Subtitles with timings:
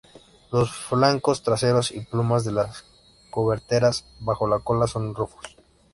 [0.51, 2.85] Los flancos traseros y plumas de las
[3.29, 5.55] coberteras bajo la cola son rufos.